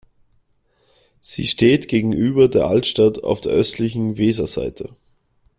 [1.19, 4.95] Sie steht gegenüber der Altstadt auf der östlichen Weserseite.